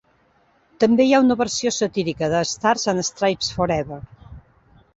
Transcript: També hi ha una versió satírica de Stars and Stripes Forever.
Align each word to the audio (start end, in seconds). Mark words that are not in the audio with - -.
També 0.83 1.05
hi 1.07 1.11
ha 1.17 1.19
una 1.25 1.37
versió 1.41 1.73
satírica 1.75 2.31
de 2.33 2.41
Stars 2.55 2.89
and 2.95 3.05
Stripes 3.11 3.53
Forever. 3.59 4.03